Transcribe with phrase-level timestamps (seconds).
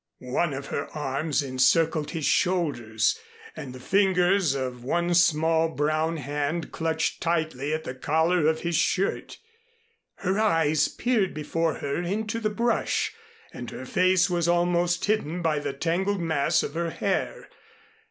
[0.33, 3.19] One of her arms encircled his shoulders
[3.55, 8.75] and the fingers of one small brown hand clutched tightly at the collar of his
[8.75, 9.37] shirt.
[10.15, 13.11] Her eyes peered before her into the brush,
[13.53, 17.47] and her face was almost hidden by the tangled mass of her hair.